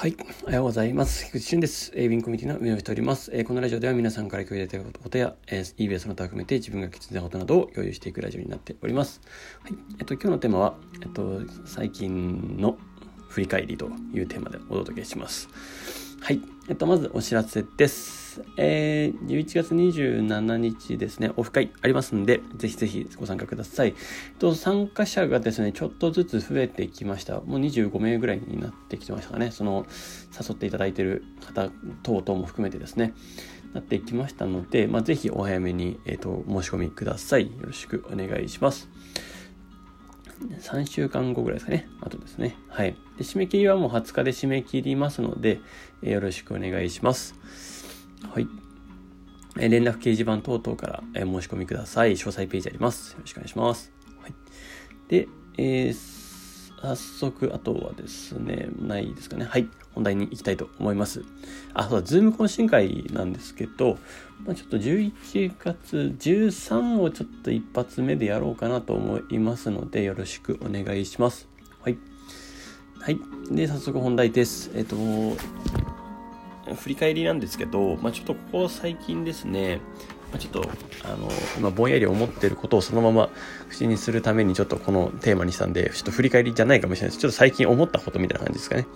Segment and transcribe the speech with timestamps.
[0.00, 0.16] はい。
[0.44, 1.26] おはようございます。
[1.26, 1.92] 菊池俊です。
[1.94, 3.30] えー、ウィンコミュニティの運営をしております。
[3.34, 9.20] えー、このラジオでは皆さんから共有いただいたことや、えー、eBay その他含めて自分が気づいたことなどを共有していくラジオになっております。
[9.62, 9.74] はい。
[9.98, 12.78] えっと、今日のテーマは、えっと、最近の
[13.28, 15.50] 振り返りというテーマでお届けします。
[16.22, 16.42] はい。
[16.68, 18.42] えっと、まずお知らせです。
[18.58, 23.88] えー、11月27日ですね、オフ会ありますんで、ぜひぜひご参加ください。
[23.88, 23.94] えっ
[24.38, 27.40] と、参加者がですね、ちょっとずつ増えてきました。
[27.40, 29.50] もう25名ぐらいになってきてましたかね。
[29.50, 29.86] その、
[30.38, 31.70] 誘っていただいている方
[32.02, 33.14] 等々も含めてですね、
[33.72, 37.46] なってきましたので、まあ、ぜひお早めに、えっと、申し込みください。
[37.46, 38.90] よろしくお願いします。
[40.40, 41.88] 3週間後ぐらいですかね。
[42.00, 42.56] あとですね。
[42.68, 42.96] はい。
[43.18, 45.60] で締め切りはもう20日で締め切りますので、
[46.02, 47.34] え、よろしくお願いします。
[48.32, 48.48] はい。
[49.58, 52.12] え、連絡掲示板等々から、え、申し込みください。
[52.12, 53.12] 詳細ページあります。
[53.12, 53.92] よろしくお願いします。
[54.22, 54.34] はい。
[55.08, 56.19] で、えー
[56.82, 59.44] 早速、あとはですね、ないですかね。
[59.44, 59.68] はい。
[59.94, 61.24] 本題に行きたいと思います。
[61.74, 63.98] あ、そうだ、ズーム懇親会なんですけど、
[64.46, 71.48] まあ、ちょっと11月13をちょっと一発目でやろうかなと思いますので、よろしくお願いします。
[71.82, 71.98] はい。
[72.98, 73.18] はい。
[73.50, 74.70] で、早速本題です。
[74.74, 74.96] えっ、と、
[76.76, 79.80] 振り返りなんですけど、まあ、ちょっとここ最近ですね、
[80.38, 80.70] ちょっと、
[81.04, 81.28] あの、
[81.58, 83.30] 今ぼんやり思ってることをそのまま
[83.68, 87.20] 口にするためにちょっとこのテーマにしたんで、ちょっと振り返りじゃないかもしれないです。
[87.20, 88.86] ちょっと最近思ったことみたいな感じですかね。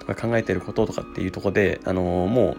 [0.00, 2.56] とか考えてることとかっていうとこで、あの、もう、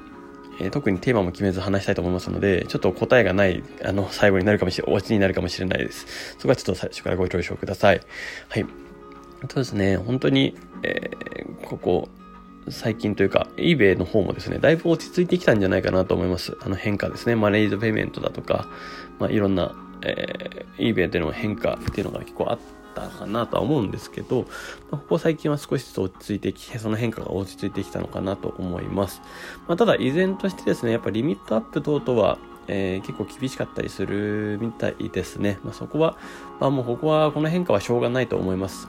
[0.61, 6.35] えー、特にテーマも決めず話したいと思いますので、ちょっと答えがない、あの、最後になるかもしれ、お家になるかもしれないです。
[6.37, 8.01] そこはちょっと最初からご了承ください。
[8.49, 8.65] はい。
[9.41, 12.09] あとですね、本当に、えー、ここ、
[12.67, 16.57] 最近というか、eBay の方もですね、だいぶ落ち着いてきたんじゃないかなと思います。
[16.61, 17.35] あの変化ですね。
[17.35, 18.67] マネージドペイメントだとか、
[19.19, 22.59] まあ、いろんな、えー、eBay での変化っていうのが結構あっ
[22.93, 24.45] たかなとは思うんですけど、
[24.91, 29.21] まあ、ここ最近は少しずつ落ち着いてきて、その変化が落ち着いてきたのかなと思います。
[29.67, 32.37] まあ、ただ、依然としてですね、やっぱリミットアップ等々は、
[32.67, 35.59] えー、結構厳しかったりするみたいですね。
[35.63, 36.17] まあ、そこは、
[36.59, 38.87] まあもうここは、この変化はしょうがないと思います。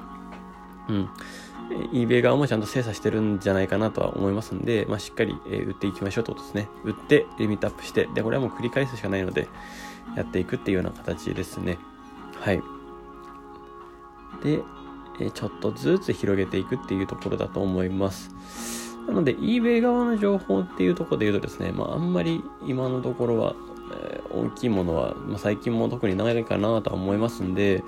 [0.88, 1.08] うん。
[1.92, 6.69] eBay 側もちゃんと精査してるんじゃないかなとは思いますんで、まあ、しっかり、え売っていきましょうとですね。
[6.84, 9.48] 売って、リミットアップして、で、これはもう繰り返すしかないので、
[10.16, 11.78] やっていくっていうような形ですね。
[12.41, 12.62] はい。
[14.42, 14.60] で、
[15.20, 18.34] えちょっとずつ広げていくっていうところだと思います。
[19.06, 23.54] なので、eBay 側の情報っていうところで言うとですね、まあ、あんまり今のところは、
[23.92, 27.82] え、大きいものは、まあ、最近も特にないかなとは思いますんで、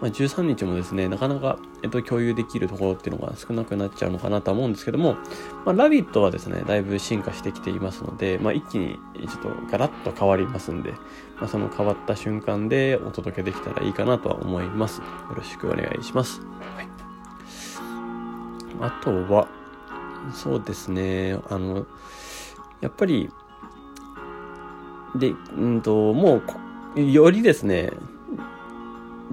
[0.00, 5.16] まあ、13日もですね、なかなか、えっと、共有できるところっていうのが少なくなっちゃうのかなとは思うんですけども、
[5.66, 10.92] まあ、ラビットはですね、だいぶ進化してきていますので、まあ、一気にちょっとガラッと変わりますんで、
[11.36, 15.00] まあ、その変わった瞬間でお届けできたらいいかなとは思います。
[15.00, 15.04] よ
[15.36, 16.40] ろしくお願いします。
[16.40, 16.88] はい。
[18.80, 19.48] あとは、
[20.32, 21.86] そうですね、あの、
[22.80, 23.30] やっぱり、
[25.14, 26.40] で、うんと、も
[26.96, 27.92] う、よりですね、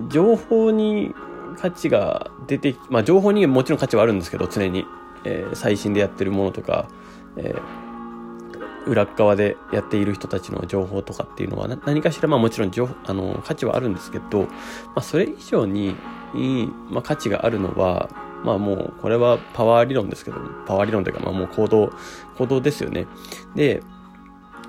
[0.10, 1.14] 情報に
[1.60, 4.86] 価値が出て、まあ情報にもちろん価値はあるんですけど、常に。
[5.24, 6.88] えー、最新でやってるものとか、
[7.36, 14.48] えー、裏側でやっている人たちの情報とかっていうのは何かしらまあもちろん情あの価値はあるんですけど、ま
[14.96, 15.96] あ、それ以上に
[16.34, 18.10] いい、まあ、価値があるのは
[18.44, 21.92] まあもうこれはパワー理論ですけどパワー理論というかまあもう行動
[22.38, 23.08] 行動ですよね
[23.56, 23.82] で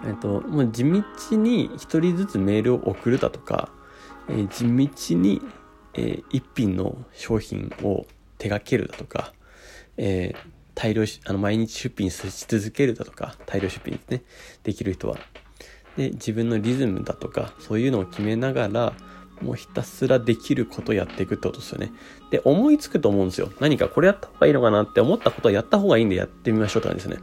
[0.06, 1.02] えっともう地道
[1.36, 3.68] に一人ずつメールを送るだとか
[4.28, 5.40] え、地道に、
[5.94, 8.06] えー、一品の商品を
[8.38, 9.32] 手掛けるだとか、
[9.96, 10.34] え、
[10.78, 14.22] 大量あの毎日出品し続けるだとか大量出品ですね
[14.62, 15.18] できる人は
[15.96, 18.92] で自分のリズムだとかそういうのを決めながら
[19.42, 21.92] もうひたすらできることやっていくってことですよね。
[22.30, 23.52] で、思いつくと思うんですよ。
[23.60, 27.18] 何かこれやった方がいいのかなって思ったことをやった方がいいんでやってみましょうとかですね。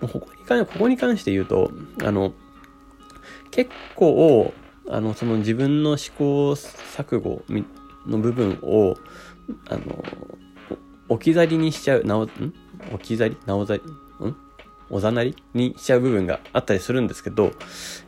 [0.00, 1.72] もうここに関ここに関して言うと、
[2.04, 2.32] あの、
[3.50, 4.54] 結構、
[4.88, 7.42] あの、その自分の試行錯誤
[8.06, 8.96] の部分を、
[9.68, 10.04] あの、
[11.08, 12.28] 置き去りにしちゃう、なお、ん？
[12.92, 13.36] 置き去り？
[13.46, 13.82] なおざり？
[13.82, 14.36] ん？
[14.88, 17.52] おざなりにしちゃう部分があったりするんですけど、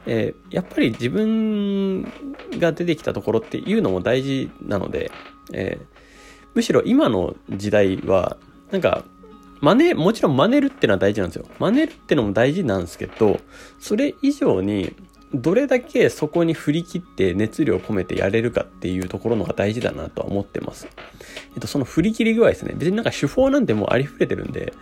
[0.06, 2.04] えー、やっぱり自分
[2.52, 5.10] が出てきたところっていうのも大事なので、
[5.52, 5.86] えー、
[6.54, 8.36] むしろ今の時代は、
[8.70, 9.04] なんか、
[9.60, 11.46] 真似、もちろん真似るってのは大事なんですよ。
[11.58, 13.40] 真似るってのも大事なんですけど、
[13.80, 14.94] それ以上に、
[15.34, 20.88] どれだけそこに振り切って熱量を込めてやれるかっていうところのが大事だなとは思ってます。
[21.54, 22.74] えっと、その振り切り具合ですね。
[22.76, 24.72] 別になんか手法なんてもうありふれてるんで、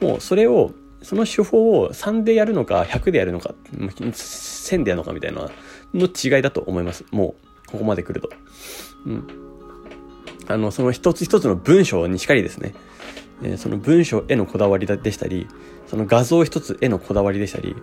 [0.00, 0.72] もうそれを、
[1.02, 5.50] その手法を3でやるのか100でやるのか、1000でやるのかみたいな
[5.94, 7.04] の違いだと思います。
[7.10, 7.34] も
[7.66, 8.30] う、ここまで来ると。
[9.06, 9.26] うん。
[10.48, 12.74] あの、その一つ一つの文章にしかりですね。
[13.44, 15.46] え、その文章へのこだわりでしたり
[15.86, 17.76] その画像一つへのこだわりでしたり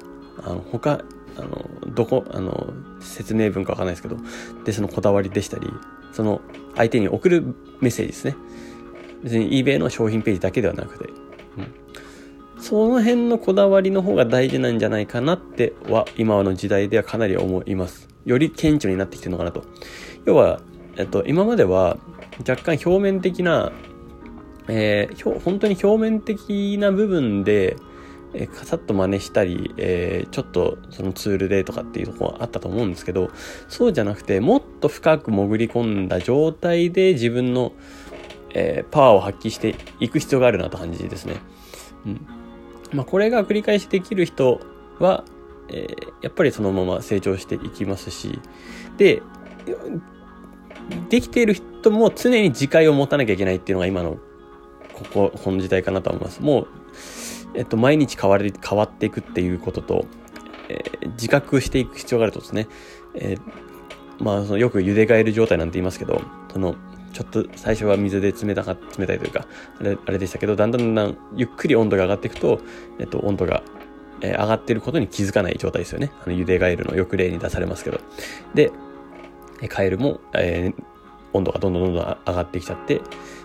[0.44, 1.02] あの他
[1.40, 4.18] あのどこあの説明文かわかんないですけど
[4.66, 5.68] でそのこだわりでしたり
[6.12, 6.42] その
[6.76, 7.42] 相手に送る
[7.80, 8.36] メッセージですね。
[9.24, 11.10] 別に eBay の商品ページだけではなくて、
[11.58, 11.62] う
[12.60, 18.08] ん、その辺のこだわりの方が大事なんじゃないかなっては今の時代ではかなり思います。
[18.26, 19.64] より顕著になってきてるのかなと。
[20.26, 20.62] 要は、
[20.96, 21.98] えっと、今までは
[22.48, 23.72] 若干表面的な
[24.70, 27.76] えー、本当に表面的な部分で、
[28.34, 33.30] えー、さっと真似したり、えー、ちょっとそのツールでとかっていうとこはあったと思うんですけど、
[33.68, 37.74] そうじゃなくて、もっと深く潜り込んだ状態で自分の、
[38.54, 41.36] えー、パワーを発揮していく必要があるなと感じですね。
[42.06, 42.28] うん。
[42.94, 44.60] まあ、これが繰り返しできる人
[45.00, 45.24] は、
[45.70, 48.40] えー、やっぱりそのまま成長していきますし、
[48.98, 49.22] で、
[51.10, 54.18] できている人も常に自戒を持たなきゃいけないっていうのが今の
[54.94, 56.42] ここ、この時代かなと思います。
[56.42, 56.68] もう、
[57.60, 60.06] えっと、毎日変わり、変わっていくっていうことと、
[60.70, 62.70] えー、自覚していく必要があるとですね、
[63.16, 66.22] えー、まあ、そのよく茹でガエル状態なんて言いますけど、
[66.54, 66.76] その、
[67.12, 69.46] ちょっと最初は水で冷たか、冷たいというか、
[69.78, 72.62] あれあれでしたけど、だんだんだんだんゆっくり温度が上がっていくと、
[72.98, 73.62] えっと、温度が、
[74.22, 76.14] えー、上がってることに気づかない状態ですよね。
[76.26, 78.00] あの、茹でガエルのよく例に出されますけど。
[78.54, 78.72] で、
[79.68, 80.84] カエルも、えー、
[81.34, 83.02] 温度がどんどんどんどん上がってきちゃって、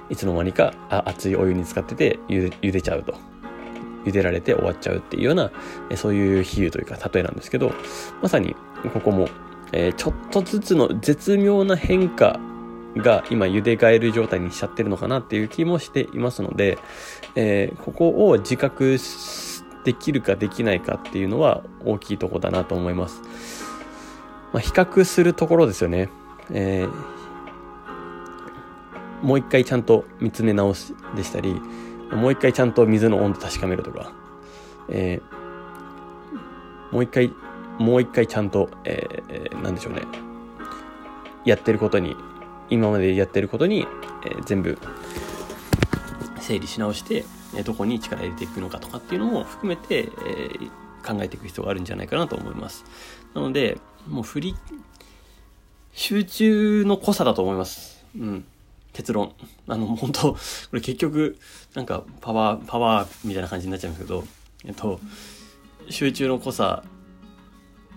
[0.09, 0.73] いつの間にか
[1.05, 3.34] 熱いお湯に使ってて茹で茹でちゃうと。
[4.05, 5.51] 茹でられて終わっちゃうっていうような、
[5.97, 7.73] そういう比喩というか例えなんですけど、
[8.23, 8.55] まさに
[8.93, 9.29] ここも、
[9.73, 12.39] え、ちょっとずつの絶妙な変化
[12.97, 16.79] が今茹で返る状態にしちゃってるのかなっていう気もしていますので、
[17.35, 18.99] えー、ここを自覚
[19.85, 23.23] できるかできないかっていうのは大きいとこだなと思います。
[24.53, 26.09] まあ、比較するところですよね。
[26.51, 27.15] えー
[29.25, 31.59] もう一回ちゃんと見つめ直しでしたり、
[32.15, 34.13] もう一回ちゃんと水の温度確かめるとか、
[34.89, 37.33] えー、もう一回、
[37.79, 40.03] もう一回ちゃんと、えー、なんでしょうね、
[41.45, 42.17] やってることに、
[42.71, 43.87] 今までやってることに、
[44.25, 44.79] えー、全部
[46.41, 47.25] 整理し直して、
[47.65, 52.85] どこに力入れていくのかとかっていうのも含めて、えー、考えていく必要があるんじゃないかなと思います。
[53.35, 53.79] なので、
[54.09, 54.57] もう振り、
[55.93, 58.05] 集中の濃さだと思います。
[58.19, 58.45] うん。
[58.95, 59.35] 結論。
[59.69, 60.39] あの、本当こ
[60.73, 61.37] れ結局、
[61.75, 64.25] なんか、パワー、パワーみたいな感じになっちゃうんですけど、
[64.65, 64.99] えっと、
[65.91, 66.85] 集中の濃さ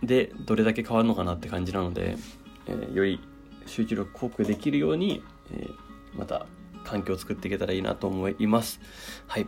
[0.03, 2.17] でどれだけ変わるのかなって感じなので、
[2.65, 3.21] えー、より
[3.65, 5.23] 集中力濃くできるように、
[5.53, 5.73] えー、
[6.17, 6.45] また
[6.83, 8.79] 環境を作っていけたらいいなと思います。
[9.27, 9.47] はい。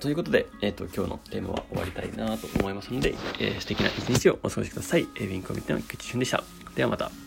[0.00, 5.08] ということで、えっ、ー、と、今日のテーマは終わりたいなと思いますので、えー、素敵な一日をお過ごしください。
[5.16, 6.44] えー、ウィンコミットの菊池俊でした。
[6.74, 7.24] ではまた。